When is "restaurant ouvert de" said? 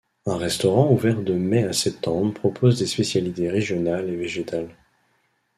0.37-1.35